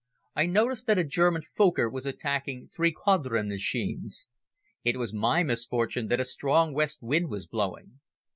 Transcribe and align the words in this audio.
I 0.35 0.47
noticed 0.47 0.87
that 0.87 0.97
a 0.97 1.03
German 1.03 1.43
Fokker 1.55 1.87
was 1.87 2.07
attacking 2.07 2.69
three 2.73 2.91
Caudron 2.91 3.47
machines. 3.49 4.25
It 4.83 4.97
was 4.97 5.13
my 5.13 5.43
misfortune 5.43 6.07
that 6.07 6.19
a 6.19 6.25
strong 6.25 6.73
west 6.73 7.03
wind 7.03 7.29
was 7.29 7.45
blowing. 7.45 7.99